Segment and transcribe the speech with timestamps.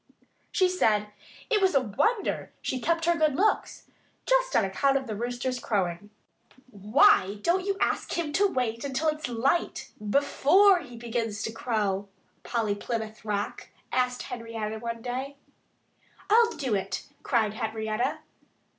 [0.51, 1.11] She said
[1.51, 3.83] it was a wonder she kept her good looks,
[4.25, 6.09] just on account of the Rooster's crowing.
[6.71, 12.09] "Why don't you ask him to wait until it's light, before he begins to crow?"
[12.41, 15.37] Polly Plymouth Rock asked Henrietta one day.
[16.31, 18.21] "I'll do it!" cried Henrietta.